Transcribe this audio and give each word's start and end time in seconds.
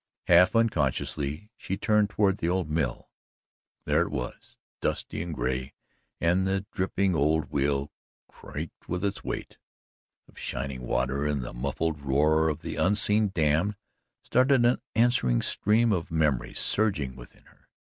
Half 0.25 0.55
unconsciously 0.55 1.51
she 1.55 1.77
turned 1.77 2.09
toward 2.09 2.39
the 2.39 2.49
old 2.49 2.71
mill. 2.71 3.11
There 3.85 4.01
it 4.01 4.09
was, 4.09 4.57
dusty 4.81 5.21
and 5.21 5.31
gray, 5.31 5.75
and 6.19 6.47
the 6.47 6.65
dripping 6.71 7.13
old 7.13 7.51
wheel 7.51 7.91
creaked 8.27 8.89
with 8.89 9.05
its 9.05 9.23
weight 9.23 9.59
of 10.27 10.39
shining 10.39 10.81
water, 10.87 11.27
and 11.27 11.43
the 11.43 11.53
muffled 11.53 12.01
roar 12.01 12.49
of 12.49 12.63
the 12.63 12.77
unseen 12.77 13.31
dam 13.35 13.75
started 14.23 14.65
an 14.65 14.81
answering 14.95 15.43
stream 15.43 15.93
of 15.93 16.09
memories 16.09 16.57
surging 16.59 17.15
within 17.15 17.43
her. 17.43 17.69